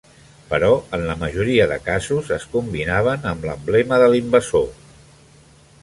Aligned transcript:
Però 0.51 0.69
en 0.97 1.03
la 1.09 1.15
majoria 1.23 1.67
de 1.73 1.77
casos, 1.89 2.31
es 2.39 2.47
combinaven 2.55 3.31
amb 3.33 3.47
l'emblema 3.51 4.01
de 4.05 4.09
l'invasor. 4.15 4.69